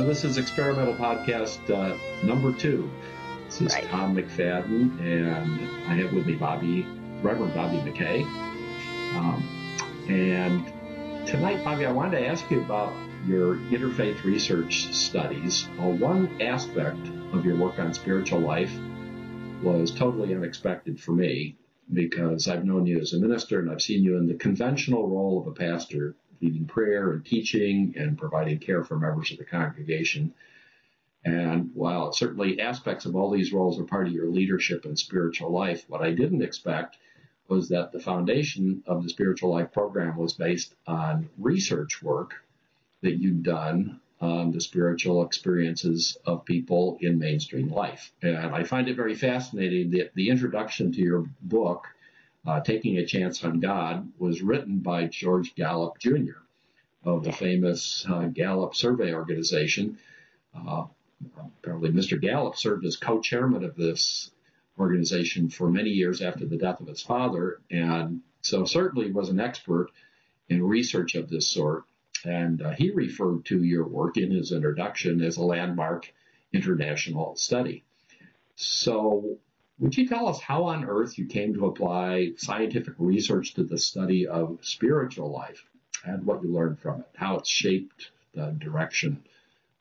[0.00, 1.94] So this is experimental podcast uh,
[2.24, 2.90] number two.
[3.44, 3.84] This is Right.
[3.84, 5.60] Tom McFadden, and
[5.90, 6.86] I have with me Bobbie,
[7.22, 8.22] Reverend Bobbie McKay.
[9.14, 9.46] Um,
[10.08, 12.94] and tonight, Bobbie, I wanted to ask you about
[13.26, 15.68] your interfaith research studies.
[15.78, 18.72] Well, one aspect of your work on spiritual life
[19.62, 21.58] was totally unexpected for me
[21.92, 25.42] because I've known you as a minister and I've seen you in the conventional role
[25.42, 30.34] of a pastor, leading prayer and teaching and providing care for members of the congregation.
[31.24, 35.50] And while certainly aspects of all these roles are part of your leadership and spiritual
[35.50, 36.96] life, what I didn't expect
[37.48, 42.34] was that the foundation of the spiritual life program was based on research work
[43.02, 48.12] that you'd done on the spiritual experiences of people in mainstream life.
[48.22, 51.86] And I find it very fascinating that the introduction to your book,
[52.46, 56.38] uh, Taking a Chance on God, was written by George Gallup Jr.
[57.04, 59.98] of the famous uh, Gallup Survey Organization.
[60.54, 60.84] Uh,
[61.58, 62.20] apparently, Mr.
[62.20, 64.30] Gallup served as co-chairman of this
[64.78, 69.38] organization for many years after the death of his father, and so certainly was an
[69.38, 69.90] expert
[70.48, 71.84] in research of this sort.
[72.24, 76.12] And uh, he referred to your work in his introduction as a landmark
[76.52, 77.84] international study.
[78.56, 79.38] So,
[79.80, 83.78] would you tell us how on earth you came to apply scientific research to the
[83.78, 85.64] study of spiritual life
[86.04, 89.22] and what you learned from it, how it shaped the direction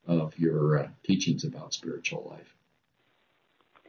[0.07, 2.55] of your uh, teachings about spiritual life?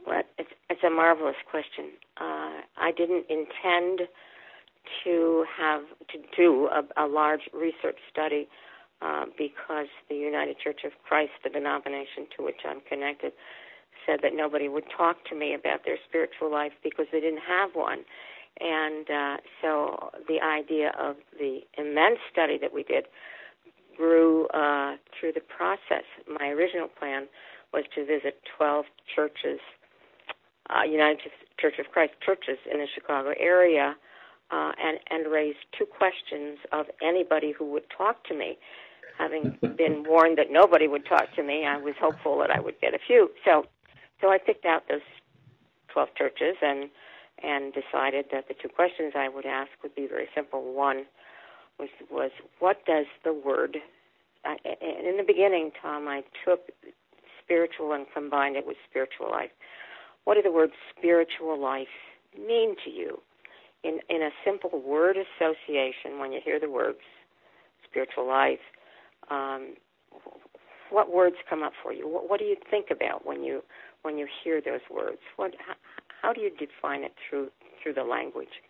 [0.05, 1.91] Well, it's, it's a marvelous question.
[2.17, 4.07] Uh, I didn't intend
[5.03, 8.49] to have to do a, a large research study
[9.01, 13.31] uh, because the United Church of Christ, the denomination to which I'm connected,
[14.05, 17.71] said that nobody would talk to me about their spiritual life because they didn't have
[17.73, 17.99] one.
[18.59, 23.05] And uh, so the idea of the immense study that we did
[23.97, 26.05] grew uh, through the process.
[26.27, 27.27] My original plan
[27.73, 28.85] was to visit 12
[29.15, 29.59] churches,
[30.69, 31.19] uh, United
[31.59, 33.95] Church of Christ churches in the Chicago area,
[34.51, 38.57] uh, and and raise two questions of anybody who would talk to me.
[39.17, 42.79] Having been warned that nobody would talk to me, I was hopeful that I would
[42.81, 43.29] get a few.
[43.45, 43.65] So,
[44.21, 45.01] so I picked out those
[45.93, 46.89] 12 churches and
[47.43, 50.73] and decided that the two questions I would ask would be very simple.
[50.73, 51.05] One
[51.79, 53.77] was was what does the word
[54.43, 54.57] and
[55.07, 56.61] in the beginning, Tom, I took
[57.43, 59.51] spiritual and combined it with spiritual life.
[60.23, 61.93] What do the words spiritual life
[62.35, 63.21] mean to you?
[63.83, 66.99] In in a simple word association, when you hear the words
[67.89, 68.59] spiritual life,
[69.29, 69.75] um,
[70.91, 72.07] what words come up for you?
[72.07, 73.63] What, what do you think about when you
[74.03, 75.19] when you hear those words?
[75.35, 75.53] What
[76.21, 77.49] how, do you define it through
[77.81, 78.61] through the language?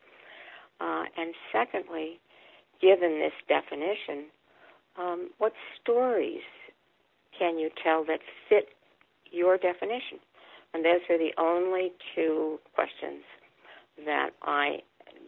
[0.79, 2.19] Uh, and secondly,
[2.81, 4.25] given this definition,
[4.97, 6.41] um, what stories
[7.37, 8.19] can you tell that
[8.49, 8.69] fit
[9.31, 10.19] your definition?
[10.73, 13.23] And those are the only two questions
[14.05, 14.79] that I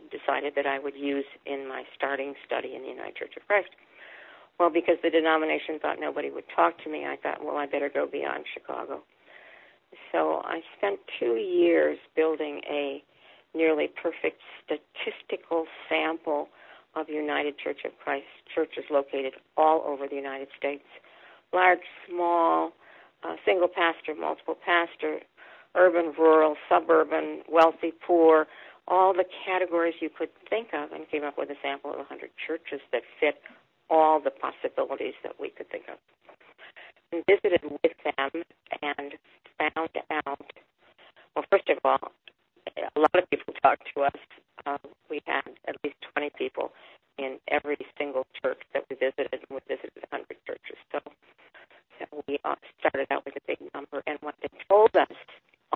[0.10, 3.70] decided that I would use in my starting study in the United Church of Christ.
[4.60, 7.90] Well, because the denomination thought nobody would talk to me, I thought, well, I better
[7.94, 9.02] go beyond Chicago.
[10.12, 13.04] So I spent two years building a
[13.56, 16.50] nearly perfect statistical sample
[16.96, 20.84] of United Church of Christ churches located all over the United States
[21.54, 22.72] large, small,
[23.24, 25.20] uh, single pastor, multiple pastor,
[25.76, 28.48] urban, rural, suburban, wealthy, poor,
[28.88, 32.30] all the categories you could think of, and came up with a sample of 100
[32.46, 33.36] churches that fit
[33.90, 35.98] all the possibilities that we could think of.
[37.12, 38.44] And visited with them
[38.82, 39.14] and
[39.72, 40.42] found out,
[41.36, 42.12] well, first of all,
[42.78, 44.20] a lot of people talked to us.
[44.66, 44.78] Uh,
[45.10, 46.72] we had at least 20 people
[47.18, 50.78] in every single church that we visited, and we visited 100 churches.
[50.92, 51.00] So,
[52.00, 55.16] so we uh, started out with a big number, and what they told us,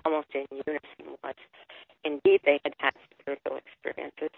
[0.04, 1.34] almost in unison, was
[2.04, 4.34] indeed they had had spiritual experiences,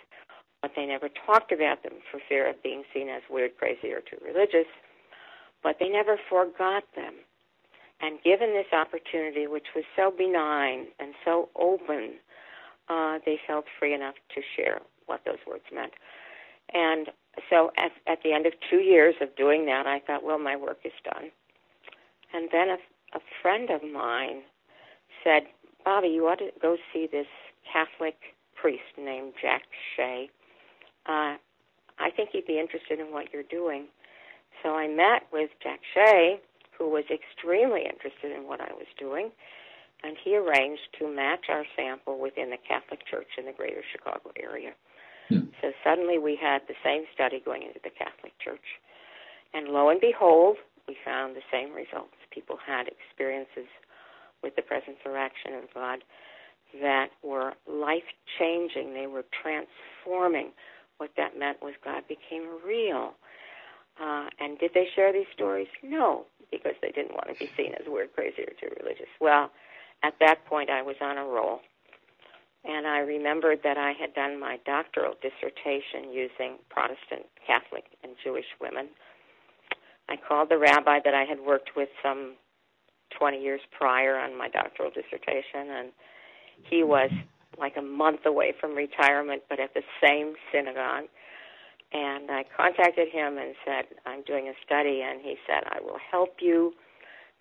[0.62, 4.00] but they never talked about them for fear of being seen as weird, crazy, or
[4.00, 4.68] too religious.
[5.62, 7.14] But they never forgot them.
[8.02, 12.14] And given this opportunity, which was so benign and so open,
[12.88, 15.92] uh, they felt free enough to share what those words meant.
[16.72, 17.08] And
[17.48, 20.56] so at, at the end of two years of doing that, I thought, well, my
[20.56, 21.30] work is done.
[22.32, 22.78] And then a,
[23.16, 24.42] a friend of mine
[25.24, 25.42] said,
[25.84, 27.26] Bobbie, you ought to go see this
[27.70, 28.16] Catholic
[28.54, 29.62] priest named Jack
[29.96, 30.30] Shea.
[31.06, 31.36] Uh,
[31.98, 33.86] I think he'd be interested in what you're doing.
[34.62, 36.40] So I met with Jack Shea,
[36.80, 39.28] who was extremely interested in what I was doing,
[40.02, 44.32] and he arranged to match our sample within the Catholic Church in the greater Chicago
[44.40, 44.72] area.
[45.28, 45.52] Hmm.
[45.60, 48.80] So suddenly we had the same study going into the Catholic Church.
[49.52, 50.56] And lo and behold,
[50.88, 52.16] we found the same results.
[52.32, 53.68] People had experiences
[54.42, 56.00] with the presence or action of God
[56.80, 58.94] that were life changing.
[58.94, 60.52] They were transforming.
[60.96, 63.12] What that meant was God became real.
[64.00, 65.68] Uh, and did they share these stories?
[65.82, 69.08] No, because they didn't want to be seen as weird, crazy, or too religious.
[69.20, 69.50] Well,
[70.02, 71.60] at that point, I was on a roll.
[72.64, 78.44] And I remembered that I had done my doctoral dissertation using Protestant, Catholic, and Jewish
[78.60, 78.88] women.
[80.10, 82.34] I called the rabbi that I had worked with some
[83.18, 85.92] 20 years prior on my doctoral dissertation, and
[86.68, 87.10] he was
[87.58, 91.04] like a month away from retirement, but at the same synagogue.
[91.92, 95.98] And I contacted him and said, I'm doing a study, and he said, I will
[96.10, 96.72] help you.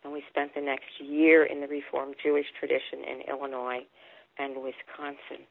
[0.03, 3.85] And we spent the next year in the Reformed Jewish tradition in Illinois
[4.39, 5.45] and Wisconsin.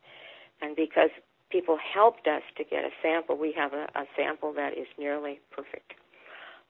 [0.60, 1.10] And because
[1.50, 5.40] people helped us to get a sample, we have a, a sample that is nearly
[5.50, 5.92] perfect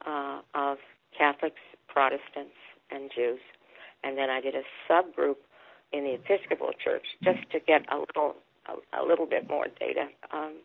[0.06, 0.78] uh, of
[1.16, 2.58] Catholics, Protestants,
[2.90, 3.40] and Jews.
[4.04, 5.36] And then I did a subgroup
[5.92, 8.36] in the Episcopal Church just to get a little
[8.66, 10.08] a, a little bit more data.
[10.32, 10.56] Um,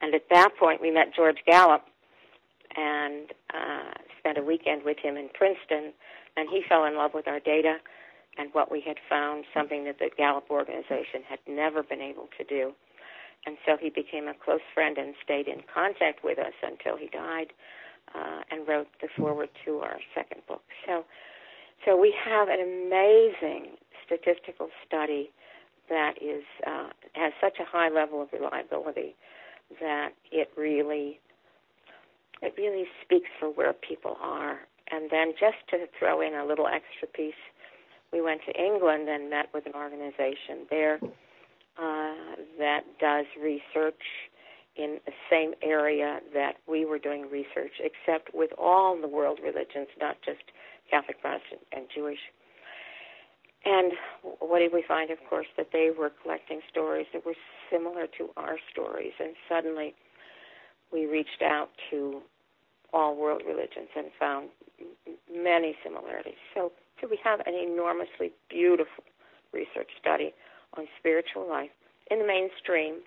[0.00, 1.84] and at that point, we met George Gallup
[2.76, 5.92] and uh, spent a weekend with him in Princeton.
[6.36, 7.76] And he fell in love with our data
[8.38, 12.44] and what we had found, something that the Gallup organization had never been able to
[12.44, 12.72] do.
[13.46, 17.08] And so he became a close friend and stayed in contact with us until he
[17.08, 17.52] died
[18.14, 20.62] uh, and wrote the foreword to our second book.
[20.86, 21.04] So,
[21.84, 25.30] so we have an amazing statistical study
[25.88, 29.16] that is uh, has such a high level of reliability
[29.80, 31.20] that it really
[32.42, 34.60] it really speaks for where people are.
[34.90, 37.34] And then just to throw in a little extra piece,
[38.12, 40.98] we went to England and met with an organization there
[41.78, 44.02] uh, that does research
[44.76, 49.88] in the same area that we were doing research, except with all the world religions,
[50.00, 50.42] not just
[50.90, 52.18] Catholic, Protestant, and Jewish.
[53.64, 53.92] And
[54.38, 55.10] what did we find?
[55.10, 57.34] Of course, that they were collecting stories that were
[57.70, 59.94] similar to our stories, and suddenly
[60.92, 62.20] we reached out to
[62.92, 64.48] all world religions and found
[65.32, 66.40] many similarities.
[66.54, 69.04] So so we have an enormously beautiful
[69.52, 70.34] research study
[70.76, 71.70] on spiritual life
[72.10, 73.00] in the mainstream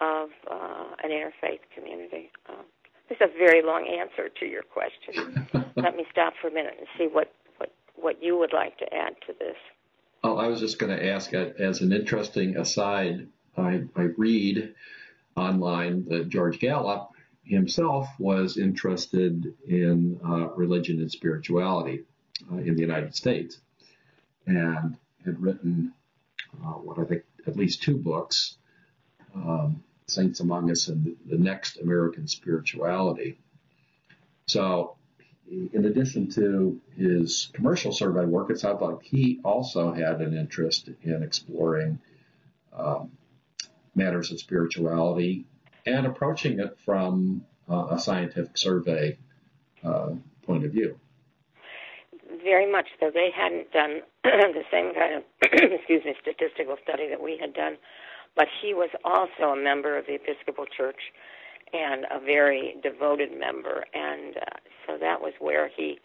[0.00, 2.30] of uh, an interfaith community.
[2.48, 2.62] Uh,
[3.08, 5.46] this is a very long answer to your question.
[5.76, 7.32] Let me stop for a minute and see what,
[8.00, 9.56] what, you would like to add to this.
[10.22, 13.26] Oh, I was just going to ask, as an interesting aside,
[13.56, 14.74] I, I read
[15.36, 17.10] online that George Gallup
[17.44, 22.04] himself was interested in uh, religion and spirituality
[22.52, 23.58] uh, in the United States
[24.46, 25.92] and had written
[26.62, 28.56] uh, what I think at least two books,
[29.34, 33.38] um, Saints Among Us and the Next American Spirituality.
[34.46, 34.96] So,
[35.50, 40.88] in addition to his commercial survey work, it sounds like he also had an interest
[41.02, 41.98] in exploring
[42.72, 43.10] um,
[43.94, 45.44] matters of spirituality
[45.86, 49.18] and approaching it from uh, a scientific survey
[49.82, 50.10] uh,
[50.42, 50.98] point of view
[52.42, 53.10] very much so.
[53.12, 57.76] They hadn't done the same kind of, excuse me, statistical study that we had done,
[58.36, 61.00] but he was also a member of the Episcopal Church
[61.72, 65.98] and a very devoted member, and uh, so that was where he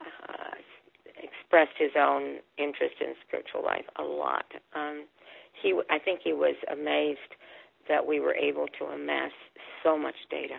[0.00, 0.54] uh,
[1.22, 4.44] expressed his own interest in spiritual life a lot.
[4.74, 5.04] Um,
[5.62, 7.34] he, I think, he was amazed
[7.88, 9.32] that we were able to amass
[9.82, 10.58] so much data,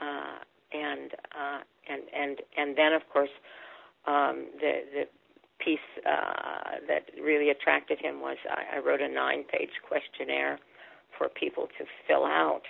[0.00, 0.38] uh,
[0.72, 3.30] and uh, and and and then, of course
[4.06, 5.04] um, the the
[5.64, 10.58] piece uh, that really attracted him was I, I wrote a nine-page questionnaire
[11.16, 12.62] for people to fill out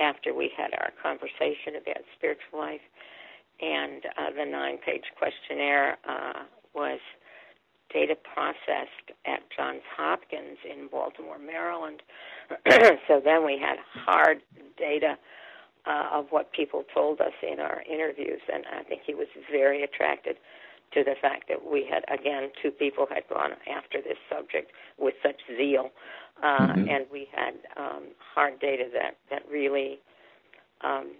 [0.00, 2.80] after we had our conversation about spiritual life,
[3.60, 6.44] and uh, the nine-page questionnaire uh,
[6.74, 6.98] was
[7.92, 12.02] data processed at Johns Hopkins in Baltimore, Maryland.
[13.08, 14.42] so then we had hard
[14.76, 15.16] data
[15.86, 19.82] uh, of what people told us in our interviews, and I think he was very
[19.84, 20.36] attracted
[20.92, 25.14] to the fact that we had again two people had gone after this subject with
[25.22, 25.90] such zeal,
[26.42, 26.88] uh, mm-hmm.
[26.88, 29.98] and we had um, hard data that that really
[30.82, 31.12] um,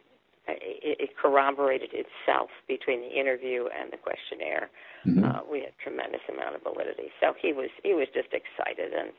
[0.48, 4.70] it, it corroborated itself between the interview and the questionnaire.
[5.06, 5.24] Mm-hmm.
[5.24, 7.10] Uh, we had tremendous amount of validity.
[7.20, 9.10] So he was he was just excited, and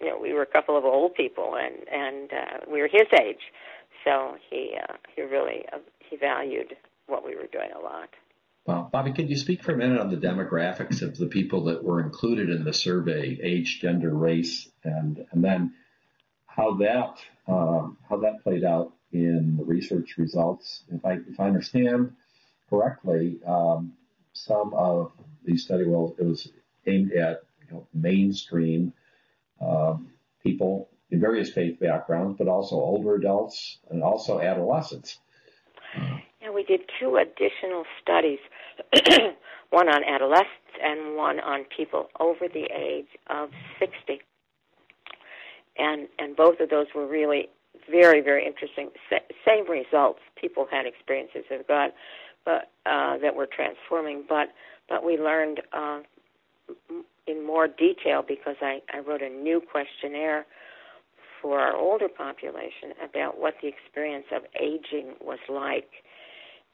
[0.00, 3.08] you know we were a couple of old people, and and uh, we were his
[3.20, 3.52] age,
[4.04, 8.08] so he uh, he really uh, he valued what we were doing a lot.
[8.66, 11.84] Well, Bobbie, could you speak for a minute on the demographics of the people that
[11.84, 15.74] were included in the survey, age, gender, race, and and then
[16.46, 20.82] how that um, how that played out in the research results?
[20.92, 22.12] If I if I understand,
[22.68, 23.92] correctly, um,
[24.32, 25.12] some of
[25.44, 26.48] the study, it was
[26.86, 28.92] aimed at you know, mainstream
[29.60, 30.10] um,
[30.42, 35.18] people in various faith backgrounds, but also older adults and also adolescents.
[36.42, 38.40] Yeah, we did two additional studies,
[39.70, 40.50] one on adolescents
[40.82, 44.20] and one on people over the age of 60.
[45.76, 47.48] And and both of those were really
[47.90, 48.90] very very interesting.
[49.46, 50.20] same results.
[50.40, 51.90] People had experiences of God,
[52.44, 54.24] but uh, that were transforming.
[54.28, 54.48] But
[54.88, 56.00] but we learned uh,
[57.26, 60.46] in more detail because I, I wrote a new questionnaire
[61.40, 65.90] for our older population about what the experience of aging was like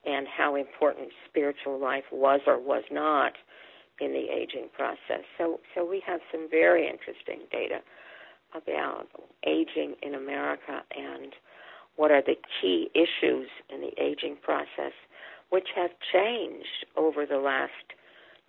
[0.06, 3.32] and how important spiritual life was or was not
[4.00, 5.24] in the aging process.
[5.36, 7.80] So so we have some very interesting data
[8.54, 9.06] about
[9.46, 11.32] aging in America and
[11.96, 14.92] what are the key issues in the aging process
[15.50, 17.72] which have changed over the last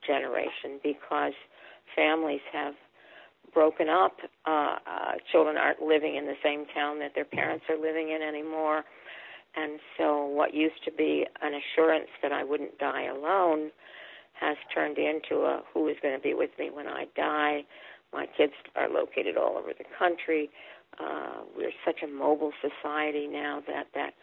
[0.06, 1.34] generation because
[1.96, 2.74] families have
[3.54, 4.18] broken up.
[4.46, 8.22] Uh, uh, children aren't living in the same town that their parents are living in
[8.22, 8.84] anymore.
[9.56, 13.72] And so, what used to be an assurance that I wouldn't die alone
[14.40, 17.64] has turned into a who is going to be with me when I die.
[18.14, 20.50] My kids are located all over the country.
[21.00, 24.14] Uh, we're such a mobile society now that that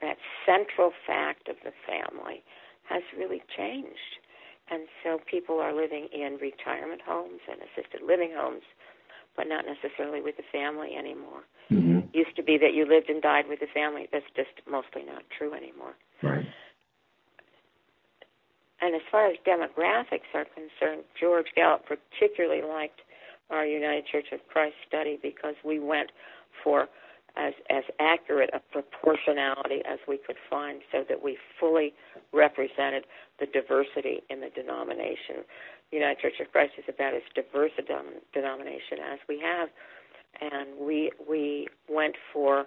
[0.00, 0.16] that
[0.46, 2.42] central fact of the family
[2.88, 4.18] has really changed.
[4.70, 8.62] And so people are living in retirement homes and assisted living homes,
[9.36, 11.42] but not necessarily with the family anymore.
[11.70, 12.00] Mm-hmm.
[12.12, 14.08] Used to be that you lived and died with the family.
[14.12, 15.94] That's just mostly not true anymore.
[16.22, 16.46] Right.
[18.80, 23.00] And as far as demographics are concerned, George Gallup particularly liked
[23.50, 26.12] our United Church of Christ study because we went
[26.62, 26.88] for
[27.36, 31.94] as as accurate a proportionality as we could find so that we fully
[32.32, 33.04] represented
[33.38, 35.44] the diversity in the denomination.
[35.92, 37.82] United Church of Christ is about as diverse a
[38.32, 39.68] denomination as we have,
[40.40, 42.66] and we we went for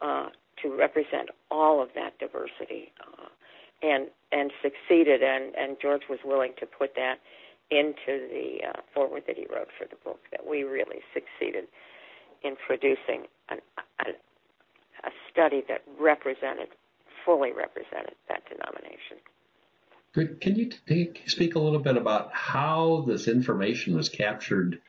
[0.00, 0.28] uh,
[0.62, 3.28] to represent all of that diversity, uh,
[3.82, 5.22] and and succeeded.
[5.22, 7.18] And and George was willing to put that
[7.70, 10.20] into the uh, foreword that he wrote for the book.
[10.30, 11.64] That we really succeeded
[12.42, 13.58] in producing an,
[14.00, 14.10] a,
[15.06, 16.68] a study that represented,
[17.24, 19.18] fully represented that denomination.
[20.12, 20.40] Good.
[20.40, 20.70] Can you
[21.26, 24.80] speak a little bit about how this information was captured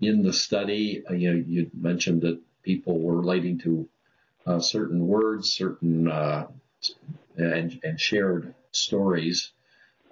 [0.00, 1.02] in the study?
[1.08, 3.88] Uh, you know, you mentioned that people were relating to
[4.46, 6.46] uh, certain words, certain uh,
[7.36, 9.52] and, and shared stories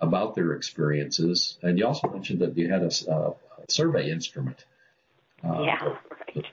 [0.03, 3.35] about their experiences, and you also mentioned that you had a, a
[3.69, 4.65] survey instrument.
[5.45, 6.47] Uh, yeah, right.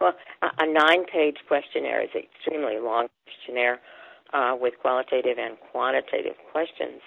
[0.00, 3.80] Well, a nine-page questionnaire is an extremely long questionnaire
[4.32, 7.00] uh, with qualitative and quantitative questions.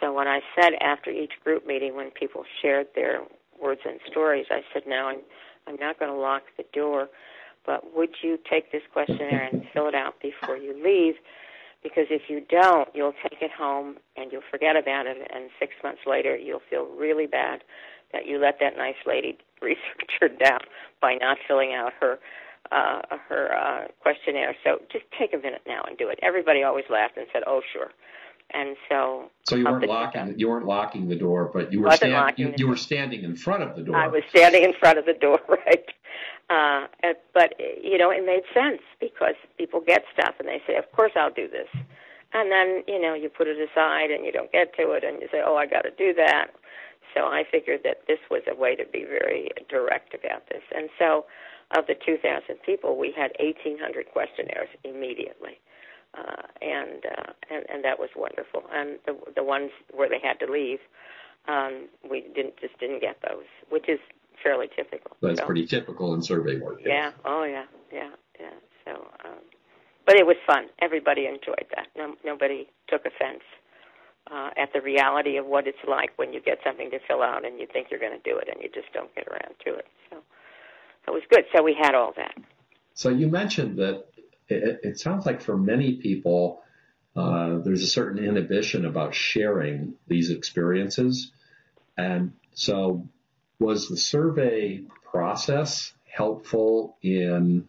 [0.00, 3.20] So when I said after each group meeting, when people shared their
[3.62, 5.20] words and stories, I said, "Now I'm
[5.66, 7.08] I'm not going to lock the door,
[7.64, 11.14] but would you take this questionnaire and fill it out before you leave?"
[11.82, 15.72] Because if you don't, you'll take it home and you'll forget about it, and six
[15.84, 17.62] months later, you'll feel really bad
[18.12, 20.60] that you let that nice lady researcher down
[21.00, 22.18] by not filling out her
[22.72, 24.56] uh, her uh, questionnaire.
[24.64, 26.18] So just take a minute now and do it.
[26.22, 27.90] Everybody always laughed and said, "Oh, sure."
[28.54, 32.38] And so, so you weren't locking you weren't locking the door, but you were stand,
[32.38, 33.96] you, you were standing in front of the door.
[33.96, 35.84] I was standing in front of the door, right?
[36.48, 36.86] Uh,
[37.34, 41.12] but you know, it made sense because people get stuff and they say, "Of course,
[41.16, 41.68] I'll do this,"
[42.32, 45.20] and then you know, you put it aside and you don't get to it, and
[45.20, 46.48] you say, "Oh, I got to do that."
[47.14, 50.62] So I figured that this was a way to be very direct about this.
[50.74, 51.26] And so,
[51.76, 55.58] of the 2,000 people, we had 1,800 questionnaires immediately.
[56.16, 58.62] Uh, and, uh, and and that was wonderful.
[58.72, 60.78] And the the ones where they had to leave,
[61.48, 63.98] um, we didn't just didn't get those, which is
[64.42, 65.16] fairly typical.
[65.20, 66.80] That's so, pretty typical in survey work.
[66.80, 66.88] Yes.
[66.88, 67.10] Yeah.
[67.24, 67.64] Oh yeah.
[67.92, 68.10] Yeah.
[68.40, 68.50] Yeah.
[68.84, 68.92] So,
[69.24, 69.40] um,
[70.06, 70.66] but it was fun.
[70.80, 71.88] Everybody enjoyed that.
[71.96, 73.42] No, nobody took offense
[74.30, 77.44] uh, at the reality of what it's like when you get something to fill out
[77.44, 79.74] and you think you're going to do it and you just don't get around to
[79.74, 79.86] it.
[80.10, 80.18] So
[81.08, 81.44] it was good.
[81.54, 82.34] So we had all that.
[82.94, 84.06] So you mentioned that
[84.48, 86.62] it, it sounds like for many people,
[87.14, 91.32] uh, there's a certain inhibition about sharing these experiences.
[91.96, 93.08] And so
[93.58, 97.68] was the survey process helpful in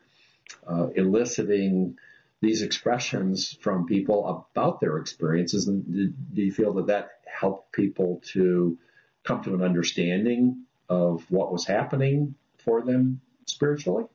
[0.65, 1.97] uh, eliciting
[2.41, 5.67] these expressions from people about their experiences.
[5.67, 8.77] And do you feel that that helped people to
[9.23, 14.05] come to an understanding of what was happening for them spiritually?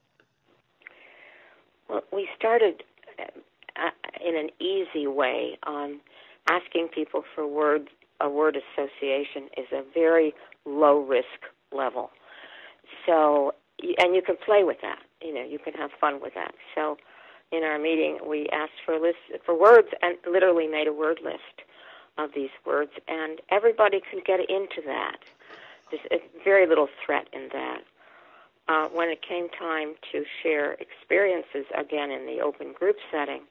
[1.88, 2.82] Well, we started
[3.18, 3.90] uh,
[4.24, 6.00] in an easy way on
[6.48, 7.88] asking people for word
[8.20, 10.32] a word association is a very
[10.64, 11.26] low risk
[11.74, 12.10] level.
[13.06, 13.54] So,
[13.98, 14.98] and you can play with that.
[15.22, 16.54] You know, you can have fun with that.
[16.74, 16.96] So,
[17.52, 21.68] in our meeting, we asked for lists for words and literally made a word list
[22.18, 25.18] of these words, and everybody could get into that.
[25.90, 27.80] There's very little threat in that.
[28.68, 33.42] Uh, when it came time to share experiences again in the open group setting,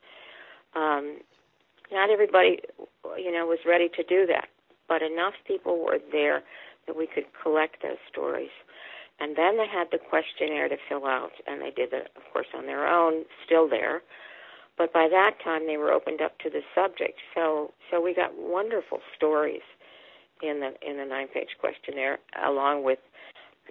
[0.73, 1.17] um,
[1.91, 2.59] not everybody,
[3.17, 4.47] you know, was ready to do that,
[4.87, 6.43] but enough people were there
[6.91, 8.51] that we could collect those stories.
[9.21, 12.47] And then they had the questionnaire to fill out, and they did it, of course,
[12.53, 14.01] on their own, still there.
[14.77, 17.19] But by that time, they were opened up to the subject.
[17.33, 19.61] So, so we got wonderful stories
[20.41, 22.99] in the in the nine-page questionnaire, along with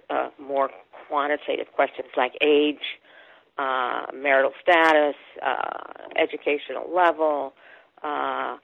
[0.09, 0.69] uh, more
[1.07, 2.97] quantitative questions like age,
[3.57, 7.53] uh, marital status, uh, educational level,
[8.03, 8.55] uh,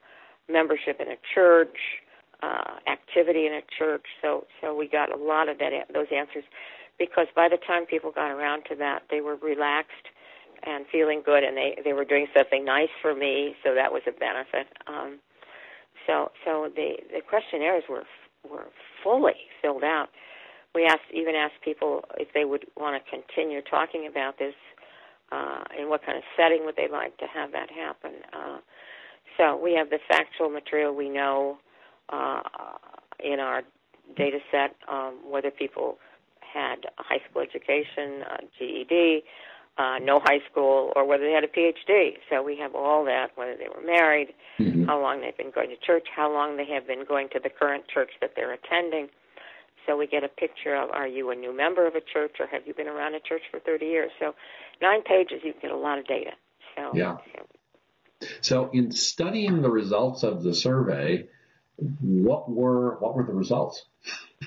[0.49, 1.77] membership in a church,
[2.43, 4.05] uh, activity in a church.
[4.21, 6.43] So, so we got a lot of that those answers
[6.99, 10.09] because by the time people got around to that, they were relaxed
[10.63, 14.01] and feeling good, and they they were doing something nice for me, so that was
[14.07, 14.67] a benefit.
[14.87, 15.19] Um,
[16.05, 18.03] so so the the questionnaires were
[18.49, 18.67] were
[19.03, 20.07] fully filled out.
[20.73, 24.55] We asked even asked people if they would want to continue talking about this,
[25.31, 28.13] uh, in what kind of setting would they like to have that happen.
[28.33, 28.57] Uh,
[29.37, 31.57] so we have the factual material we know
[32.09, 32.41] uh,
[33.23, 33.63] in our
[34.15, 35.97] data set, um, whether people
[36.41, 39.23] had a high school education, a GED,
[39.77, 42.17] uh, no high school, or whether they had a PhD.
[42.29, 44.85] So we have all that, whether they were married, mm-hmm.
[44.85, 47.49] how long they've been going to church, how long they have been going to the
[47.49, 49.09] current church that they're attending.
[49.85, 52.47] So we get a picture of are you a new member of a church or
[52.47, 54.11] have you been around a church for 30 years?
[54.19, 54.33] So
[54.81, 56.31] nine pages, you get a lot of data.
[56.75, 57.17] So, yeah.
[58.41, 61.27] So in studying the results of the survey,
[61.77, 63.85] what were what were the results?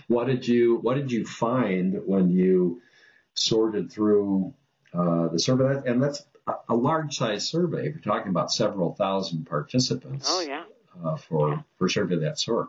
[0.09, 2.83] What did you what did you find when you
[3.35, 4.55] sorted through
[4.93, 5.81] uh, the survey?
[5.89, 6.25] And that's
[6.69, 7.91] a large size survey.
[7.91, 10.27] We're talking about several thousand participants.
[10.29, 10.65] Oh yeah.
[11.05, 11.61] Uh, for yeah.
[11.79, 12.69] for a survey of that sort.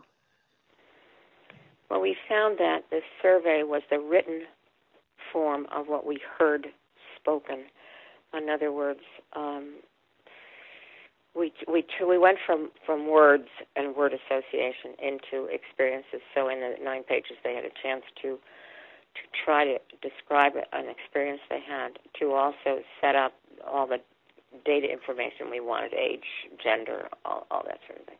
[1.90, 4.42] Well, we found that the survey was the written
[5.32, 6.68] form of what we heard
[7.16, 7.64] spoken.
[8.32, 9.00] In other words,
[9.34, 9.74] um,
[11.34, 16.20] we we we went from from words and word association into experiences.
[16.34, 18.38] So in the nine pages, they had a chance to
[19.14, 23.32] to try to describe an experience they had, to also set up
[23.66, 23.98] all the
[24.64, 26.24] data information we wanted, age,
[26.62, 28.18] gender, all, all that sort of thing,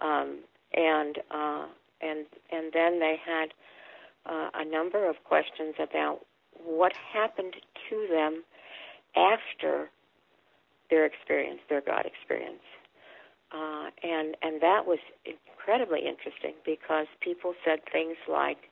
[0.00, 0.38] um,
[0.74, 1.66] and uh,
[2.00, 3.52] and and then they had
[4.26, 6.20] uh, a number of questions about
[6.64, 7.54] what happened
[7.88, 8.42] to them
[9.16, 9.90] after
[10.90, 12.62] their experience, their God experience.
[13.52, 18.68] Uh, and and that was incredibly interesting because people said things like,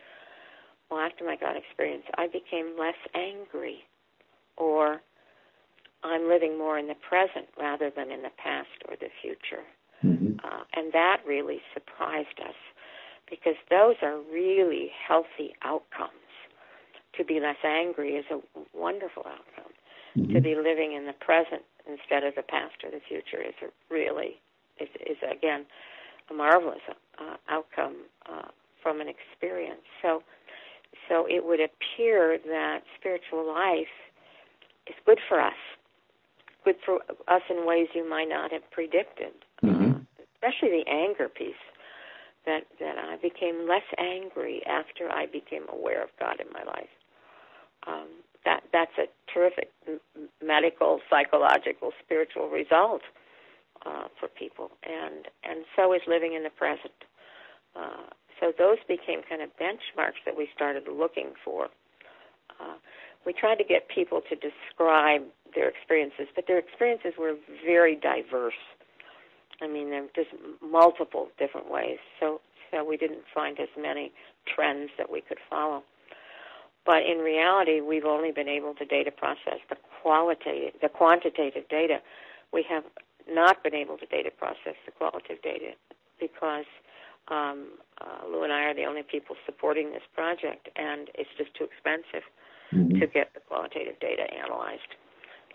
[0.91, 3.85] "Well, after my God experience, I became less angry,"
[4.57, 5.01] or
[6.03, 9.65] "I'm living more in the present rather than in the past or the future."
[10.05, 10.45] Mm-hmm.
[10.45, 12.57] Uh, and that really surprised us
[13.31, 16.11] because those are really healthy outcomes.
[17.17, 18.41] To be less angry is a
[18.77, 19.73] wonderful outcome.
[20.17, 20.35] Mm-hmm.
[20.35, 23.55] To be living in the present instead of the past or the future is
[23.91, 24.41] really
[24.81, 25.67] is, is again
[26.31, 26.81] a marvelous
[27.19, 27.97] uh, outcome
[28.31, 28.49] uh,
[28.83, 29.83] from an experience.
[30.03, 30.23] So,
[31.09, 33.93] so it would appear that spiritual life
[34.87, 35.61] is good for us,
[36.65, 39.91] good for us in ways you might not have predicted, mm-hmm.
[39.93, 41.55] uh, especially the anger piece.
[42.47, 46.93] That that I became less angry after I became aware of God in my life.
[47.87, 48.09] Um,
[48.45, 49.71] that that's a terrific
[50.45, 53.03] medical, psychological, spiritual result
[53.87, 56.95] uh, for people, and and so is living in the present.
[57.77, 58.09] Uh,
[58.41, 61.67] so those became kind of benchmarks that we started looking for.
[62.61, 62.75] Uh,
[63.27, 65.23] we tried to get people to describe
[65.55, 68.61] their experiences, but their experiences were very diverse.
[69.63, 70.31] I mean, there just
[70.63, 71.99] multiple different ways.
[72.21, 74.13] So so we didn't find as many
[74.53, 75.83] trends that we could follow.
[76.87, 82.01] But in reality, we've only been able to data process the qualitative, the quantitative data.
[82.53, 82.85] We have
[83.29, 85.73] not been able to data process the qualitative data
[86.21, 86.67] because
[87.29, 87.69] um,
[88.01, 91.65] uh, Lou and I are the only people supporting this project, and it's just too
[91.65, 92.29] expensive
[92.73, 93.01] mm-hmm.
[93.01, 94.95] to get the qualitative data analyzed.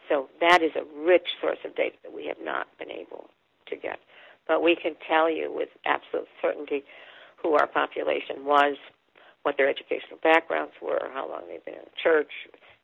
[0.08, 3.30] So that is a rich source of data that we have not been able
[3.68, 4.00] to get.
[4.48, 6.84] But we can tell you with absolute certainty
[7.42, 8.76] who our population was,
[9.50, 12.30] what their educational backgrounds were, how long they've been in the church,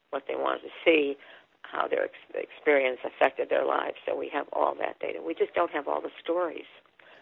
[0.10, 1.16] what they wanted to see,
[1.62, 3.98] how their ex- experience affected their lives.
[4.04, 5.20] So we have all that data.
[5.22, 6.66] We just don't have all the stories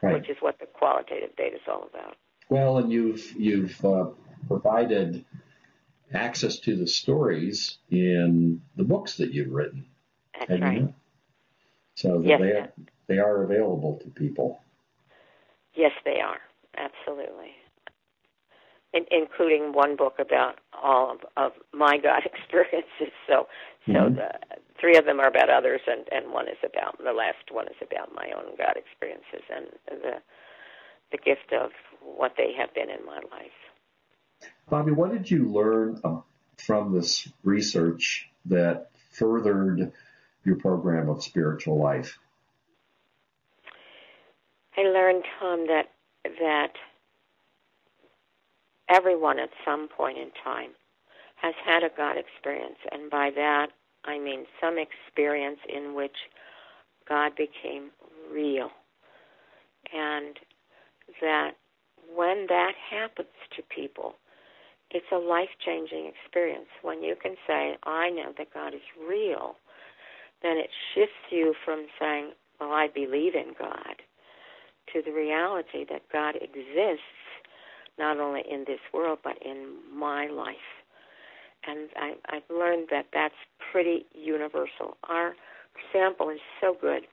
[0.02, 0.14] right.
[0.14, 2.16] which is what the qualitative data is all about.
[2.48, 4.12] Well, and you've you've uh,
[4.48, 5.26] provided
[6.14, 9.88] access to the stories in the books that you've written.
[10.40, 10.94] That's right.
[11.96, 12.72] So yes, they are,
[13.08, 14.62] they are available to people.
[15.76, 16.40] Yes, they are.
[16.78, 17.52] Absolutely.
[18.94, 23.14] In, including one book about all of, of my God experiences.
[23.28, 23.48] So,
[23.88, 24.16] so mm-hmm.
[24.16, 24.30] the,
[24.80, 27.80] three of them are about others, and, and one is about the last one is
[27.82, 30.22] about my own God experiences and the
[31.12, 31.70] the gift of
[32.02, 34.52] what they have been in my life.
[34.70, 36.02] Bobbie, what did you learn
[36.58, 39.94] from this research that furthered
[40.44, 42.18] your program of spiritual life?
[44.76, 45.92] I learned, Tom, that
[46.24, 46.74] that
[48.90, 50.72] everyone at some point in time
[51.36, 53.68] has had a God experience, and by that
[54.06, 56.16] I mean some experience in which
[57.08, 57.92] God became
[58.32, 58.70] real,
[59.94, 60.38] and
[61.22, 61.52] that
[62.16, 64.16] when that happens to people,
[64.92, 66.68] it's a life changing experience.
[66.82, 69.56] When you can say, I know that God is real,
[70.42, 74.02] then it shifts you from saying, Well, I believe in God,
[74.94, 77.04] to the reality that God exists
[77.98, 80.56] not only in this world, but in my life.
[81.66, 83.36] And I, I've learned that that's
[83.72, 84.98] pretty universal.
[85.10, 85.36] Our
[85.92, 87.04] sample is so good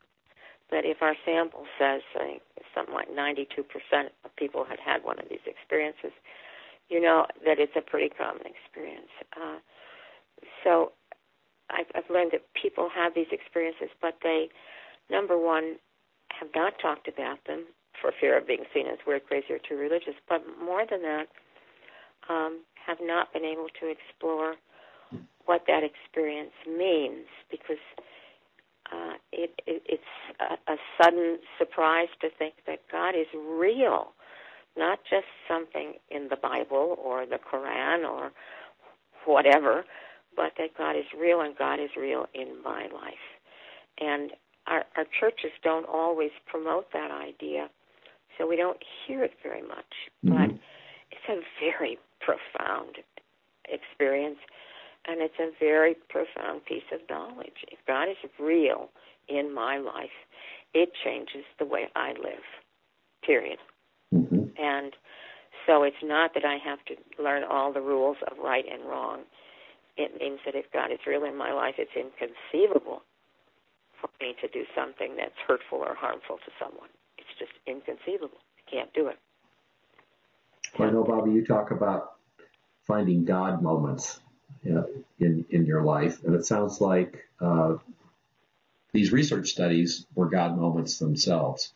[0.70, 2.40] that if our sample says say,
[2.74, 3.46] something like 92%
[4.24, 6.12] of people had had one of these experiences,
[6.88, 9.10] you know that it's a pretty common experience.
[9.36, 9.58] Uh,
[10.64, 10.92] so
[11.70, 14.48] I've, I've learned that people have these experiences, but they,
[15.10, 15.76] number one,
[16.38, 17.66] have not talked about them
[18.00, 20.14] for fear of being seen as weird, crazy, or too religious.
[20.28, 21.26] But more than that,
[22.28, 24.54] um, have not been able to explore
[25.46, 27.82] what that experience means because
[28.92, 30.02] uh, it, it, it's
[30.40, 34.12] a, a sudden surprise to think that God is real,
[34.76, 38.32] not just something in the Bible or the Quran or
[39.26, 39.84] whatever,
[40.36, 43.26] but that God is real and God is real in my life.
[43.98, 44.32] And
[44.66, 47.68] our, our churches don't always promote that idea,
[48.40, 49.92] so we don't hear it very much.
[50.24, 50.34] Mm-hmm.
[50.34, 50.50] But
[51.10, 52.96] it's a very profound
[53.68, 54.38] experience
[55.06, 57.64] and it's a very profound piece of knowledge.
[57.70, 58.90] If God is real
[59.28, 60.16] in my life,
[60.74, 62.44] it changes the way I live,
[63.24, 63.58] period.
[64.14, 64.44] Mm-hmm.
[64.58, 64.92] And
[65.66, 69.20] so it's not that I have to learn all the rules of right and wrong.
[69.96, 73.02] It means that if God is real in my life, it's inconceivable
[74.00, 76.88] for me to do something that's hurtful or harmful to someone.
[77.40, 78.38] Just inconceivable.
[78.58, 79.18] I can't do it.
[80.78, 82.12] Well, I know, Bobbie, you talk about
[82.86, 84.20] finding God moments
[84.62, 87.76] in in your life, and it sounds like uh,
[88.92, 91.72] these research studies were God moments themselves.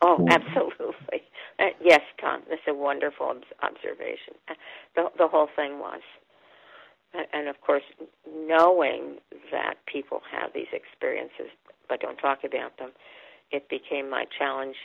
[0.00, 1.22] Oh, absolutely.
[1.58, 4.34] Uh, yes, Tom, that's a wonderful observation.
[4.48, 4.54] Uh,
[4.94, 6.00] the the whole thing was,
[7.14, 7.82] uh, and of course,
[8.46, 9.16] knowing
[9.50, 11.50] that people have these experiences
[11.88, 12.90] but don't talk about them,
[13.50, 14.76] it became my challenge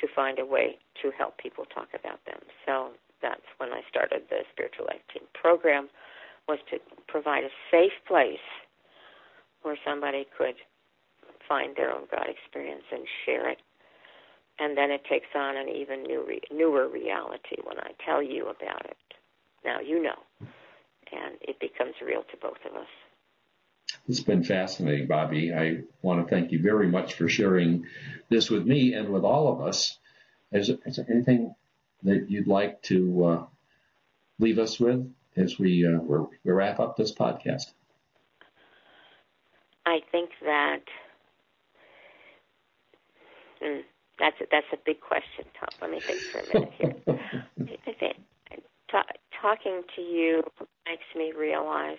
[0.00, 2.38] to find a way to help people talk about them.
[2.66, 2.90] So
[3.22, 5.88] that's when I started the Spiritual Life Team program
[6.46, 6.78] was to
[7.08, 8.46] provide a safe place
[9.62, 10.54] where somebody could
[11.48, 13.58] find their own God experience and share it.
[14.58, 18.44] And then it takes on an even new re- newer reality when I tell you
[18.48, 18.96] about it.
[19.64, 20.18] Now you know.
[20.40, 22.88] And it becomes real to both of us.
[24.08, 25.52] It's been fascinating, Bobbie.
[25.52, 27.86] I want to thank you very much for sharing
[28.30, 29.98] this with me and with all of us.
[30.50, 31.54] Is, is there anything
[32.02, 33.46] that you'd like to uh,
[34.38, 35.12] leave us with?
[35.38, 36.00] as we, uh,
[36.44, 37.72] we wrap up this podcast?
[39.86, 40.82] I think that
[43.62, 43.80] mm,
[44.18, 45.68] that's a, that's a big question, Tom.
[45.80, 46.94] Let me think for a minute here.
[47.86, 48.16] I think
[49.40, 50.42] talking to you
[50.86, 51.98] makes me realize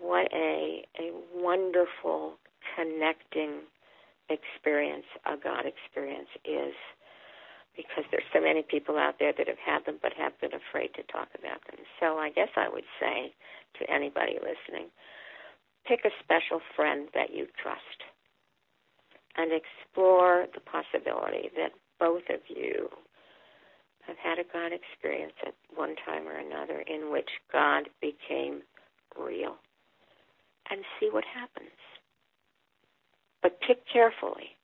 [0.00, 2.34] what a a wonderful
[2.76, 3.60] connecting
[4.28, 6.74] experience a God experience is
[7.76, 10.90] because there's so many people out there that have had them but have been afraid
[10.94, 11.84] to talk about them.
[12.00, 13.32] So I guess I would say
[13.78, 14.90] to anybody listening,
[15.86, 18.04] pick a special friend that you trust
[19.36, 22.88] and explore the possibility that both of you
[24.06, 28.62] have had a God experience at one time or another in which God became
[29.16, 29.56] real
[30.70, 31.70] and see what happens.
[33.42, 34.56] But pick carefully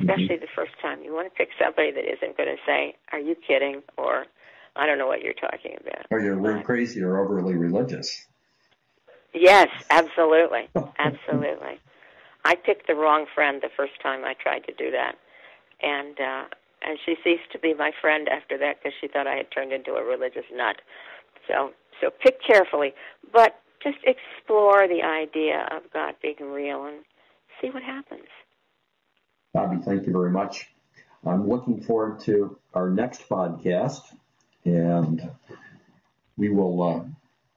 [0.00, 0.42] especially mm-hmm.
[0.42, 1.02] the first time.
[1.02, 4.26] You want to pick somebody that isn't going to say, "Are you kidding?" or
[4.74, 8.26] "I don't know what you're talking about." Or you're really crazy or overly religious.
[9.32, 11.78] Yes, absolutely, absolutely.
[12.44, 15.16] I picked the wrong friend the first time I tried to do that.
[15.82, 16.44] and uh,
[16.82, 19.72] and she ceased to be my friend after that because she thought I had turned
[19.72, 20.80] into a religious nut.
[21.48, 22.94] So so pick carefully,
[23.32, 26.98] but just explore the idea of God being real and
[27.60, 28.26] see what happens.
[29.52, 30.68] Bobbie, thank you very much.
[31.24, 34.02] I'm looking forward to our next podcast,
[34.64, 35.30] and
[36.36, 37.04] we will uh,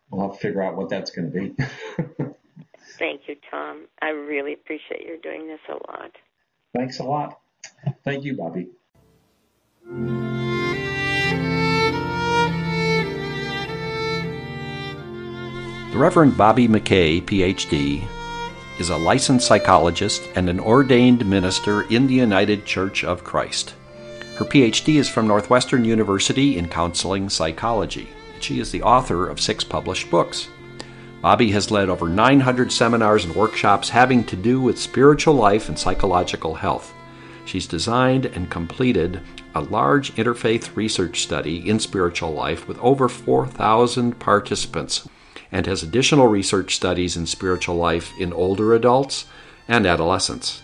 [0.10, 1.55] we'll have to figure out what that's going to be.
[2.97, 3.86] Thank you, Tom.
[4.01, 6.12] I really appreciate your doing this a lot.
[6.75, 7.39] Thanks a lot.
[8.03, 8.69] Thank you, Bobbie.
[15.99, 18.07] Reverend Bobbie McKay, PhD,
[18.79, 23.73] is a licensed psychologist and an ordained minister in the United Church of Christ.
[24.38, 28.07] Her PhD is from Northwestern University in counseling psychology.
[28.39, 30.47] She is the author of six published books.
[31.21, 35.77] Bobbie has led over 900 seminars and workshops having to do with spiritual life and
[35.77, 36.93] psychological health.
[37.43, 39.19] She's designed and completed
[39.53, 45.05] a large interfaith research study in spiritual life with over 4,000 participants
[45.51, 49.25] and has additional research studies in spiritual life in older adults
[49.67, 50.62] and adolescents.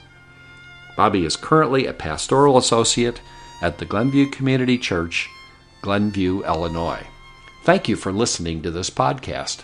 [0.96, 3.22] Bobbie is currently a pastoral associate
[3.62, 5.30] at the Glenview Community Church,
[5.82, 7.06] Glenview, Illinois.
[7.64, 9.64] Thank you for listening to this podcast.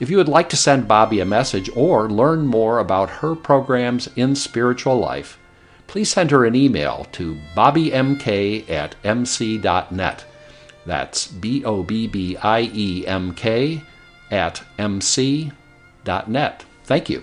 [0.00, 4.08] If you would like to send Bobbie a message or learn more about her programs
[4.16, 5.38] in spiritual life,
[5.86, 10.24] please send her an email to bobbiemk at mc.net.
[10.86, 13.82] That's B O B B I E M K
[14.30, 16.64] at mc.net.
[16.84, 17.22] Thank you.